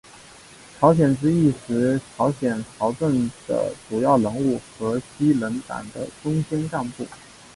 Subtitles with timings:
[0.79, 7.05] 朝鲜之役时朝鲜朝政的主要人物和西人党的中坚干部。